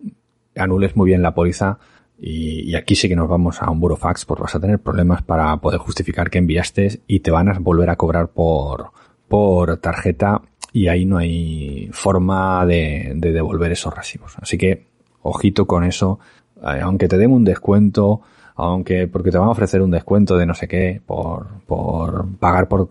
anules 0.56 0.96
muy 0.96 1.06
bien 1.06 1.22
la 1.22 1.34
póliza 1.34 1.78
y, 2.18 2.74
aquí 2.74 2.94
sí 2.94 3.08
que 3.08 3.16
nos 3.16 3.28
vamos 3.28 3.62
a 3.62 3.70
un 3.70 3.80
burofax, 3.80 4.24
porque 4.24 4.42
vas 4.42 4.54
a 4.54 4.60
tener 4.60 4.78
problemas 4.78 5.22
para 5.22 5.56
poder 5.56 5.78
justificar 5.78 6.30
que 6.30 6.38
enviaste 6.38 7.00
y 7.06 7.20
te 7.20 7.30
van 7.30 7.48
a 7.48 7.58
volver 7.58 7.90
a 7.90 7.96
cobrar 7.96 8.28
por, 8.28 8.92
por 9.28 9.76
tarjeta 9.78 10.40
y 10.72 10.88
ahí 10.88 11.04
no 11.04 11.18
hay 11.18 11.90
forma 11.92 12.64
de, 12.64 13.12
de 13.16 13.32
devolver 13.32 13.72
esos 13.72 13.94
recibos. 13.94 14.36
Así 14.40 14.56
que, 14.56 14.86
ojito 15.22 15.66
con 15.66 15.84
eso, 15.84 16.20
eh, 16.62 16.80
aunque 16.80 17.08
te 17.08 17.18
den 17.18 17.32
un 17.32 17.44
descuento, 17.44 18.20
aunque, 18.54 19.08
porque 19.08 19.30
te 19.30 19.38
van 19.38 19.48
a 19.48 19.52
ofrecer 19.52 19.82
un 19.82 19.90
descuento 19.90 20.36
de 20.36 20.46
no 20.46 20.54
sé 20.54 20.68
qué 20.68 21.00
por, 21.04 21.46
por 21.66 22.28
pagar 22.38 22.68
por 22.68 22.88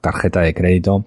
tarjeta 0.00 0.40
de 0.40 0.54
crédito, 0.54 1.04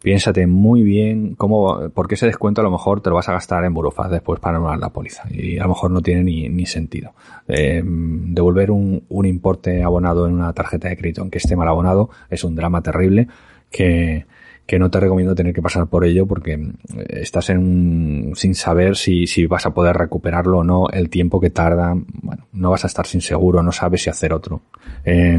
piénsate 0.00 0.46
muy 0.46 0.82
bien 0.82 1.34
cómo, 1.34 1.90
porque 1.94 2.14
ese 2.14 2.26
descuento 2.26 2.60
a 2.60 2.64
lo 2.64 2.70
mejor 2.70 3.00
te 3.00 3.10
lo 3.10 3.16
vas 3.16 3.28
a 3.28 3.32
gastar 3.32 3.64
en 3.64 3.74
Burofaz 3.74 4.10
después 4.10 4.40
para 4.40 4.56
anular 4.56 4.78
la 4.78 4.90
póliza 4.90 5.24
y 5.30 5.58
a 5.58 5.64
lo 5.64 5.70
mejor 5.70 5.90
no 5.90 6.00
tiene 6.00 6.22
ni, 6.22 6.48
ni 6.48 6.66
sentido. 6.66 7.12
Eh, 7.48 7.82
devolver 7.84 8.70
un, 8.70 9.04
un 9.08 9.26
importe 9.26 9.82
abonado 9.82 10.26
en 10.26 10.34
una 10.34 10.52
tarjeta 10.52 10.88
de 10.88 10.96
crédito 10.96 11.22
aunque 11.22 11.38
esté 11.38 11.56
mal 11.56 11.68
abonado 11.68 12.10
es 12.30 12.44
un 12.44 12.54
drama 12.54 12.82
terrible 12.82 13.28
que, 13.70 14.26
que 14.68 14.78
no 14.78 14.90
te 14.90 15.00
recomiendo 15.00 15.34
tener 15.34 15.54
que 15.54 15.62
pasar 15.62 15.86
por 15.86 16.04
ello 16.04 16.26
porque 16.26 16.72
estás 17.08 17.48
en 17.48 18.32
sin 18.34 18.54
saber 18.54 18.96
si, 18.96 19.26
si 19.26 19.46
vas 19.46 19.64
a 19.64 19.72
poder 19.72 19.96
recuperarlo 19.96 20.58
o 20.58 20.64
no, 20.64 20.90
el 20.90 21.08
tiempo 21.08 21.40
que 21.40 21.48
tarda, 21.48 21.94
bueno, 22.22 22.46
no 22.52 22.70
vas 22.70 22.84
a 22.84 22.86
estar 22.86 23.06
sin 23.06 23.22
seguro, 23.22 23.62
no 23.62 23.72
sabes 23.72 24.02
si 24.02 24.10
hacer 24.10 24.34
otro. 24.34 24.60
Eh, 25.06 25.38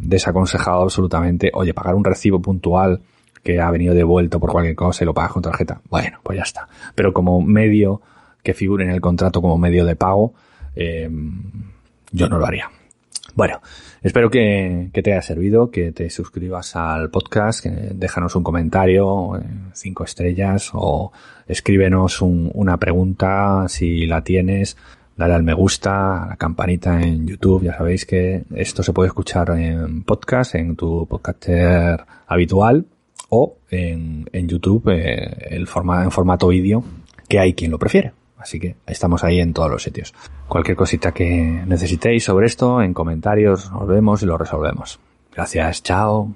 desaconsejado 0.00 0.82
absolutamente, 0.82 1.52
oye, 1.54 1.72
pagar 1.72 1.94
un 1.94 2.04
recibo 2.04 2.42
puntual 2.42 3.00
que 3.42 3.60
ha 3.60 3.70
venido 3.70 3.94
devuelto 3.94 4.40
por 4.40 4.52
cualquier 4.52 4.74
cosa 4.74 5.04
y 5.04 5.06
lo 5.06 5.14
pagas 5.14 5.32
con 5.32 5.42
tarjeta. 5.42 5.80
Bueno, 5.88 6.18
pues 6.22 6.36
ya 6.36 6.42
está. 6.42 6.68
Pero 6.94 7.12
como 7.12 7.40
medio 7.40 8.00
que 8.42 8.54
figure 8.54 8.84
en 8.84 8.90
el 8.90 9.00
contrato 9.00 9.42
como 9.42 9.58
medio 9.58 9.84
de 9.84 9.96
pago, 9.96 10.34
eh, 10.74 11.10
yo 12.12 12.28
no 12.28 12.38
lo 12.38 12.46
haría. 12.46 12.70
Bueno, 13.34 13.60
espero 14.02 14.30
que, 14.30 14.90
te 14.92 15.12
haya 15.12 15.22
servido, 15.22 15.70
que 15.70 15.92
te 15.92 16.10
suscribas 16.10 16.74
al 16.74 17.10
podcast, 17.10 17.62
que 17.62 17.70
déjanos 17.70 18.34
un 18.34 18.42
comentario, 18.42 19.36
eh, 19.36 19.42
cinco 19.74 20.04
estrellas, 20.04 20.70
o 20.72 21.12
escríbenos 21.46 22.20
una 22.20 22.78
pregunta 22.78 23.66
si 23.68 24.06
la 24.06 24.24
tienes, 24.24 24.76
dale 25.16 25.34
al 25.34 25.44
me 25.44 25.54
gusta, 25.54 26.24
a 26.24 26.28
la 26.30 26.36
campanita 26.36 27.00
en 27.00 27.26
YouTube, 27.26 27.64
ya 27.64 27.76
sabéis 27.76 28.06
que 28.06 28.44
esto 28.54 28.82
se 28.82 28.92
puede 28.92 29.08
escuchar 29.08 29.50
en 29.50 30.02
podcast, 30.02 30.56
en 30.56 30.74
tu 30.74 31.06
podcaster 31.06 32.04
habitual, 32.26 32.86
o 33.28 33.56
en, 33.70 34.28
en 34.32 34.48
YouTube 34.48 34.88
eh, 34.88 35.48
el 35.50 35.66
forma, 35.66 36.04
en 36.04 36.10
formato 36.10 36.48
vídeo, 36.48 36.82
que 37.28 37.38
hay 37.38 37.54
quien 37.54 37.70
lo 37.70 37.78
prefiere. 37.78 38.12
Así 38.38 38.60
que 38.60 38.76
estamos 38.86 39.24
ahí 39.24 39.40
en 39.40 39.52
todos 39.52 39.70
los 39.70 39.82
sitios. 39.82 40.14
Cualquier 40.46 40.76
cosita 40.76 41.12
que 41.12 41.62
necesitéis 41.66 42.24
sobre 42.24 42.46
esto, 42.46 42.80
en 42.80 42.94
comentarios 42.94 43.70
nos 43.72 43.86
vemos 43.86 44.22
y 44.22 44.26
lo 44.26 44.38
resolvemos. 44.38 45.00
Gracias, 45.34 45.82
chao. 45.82 46.32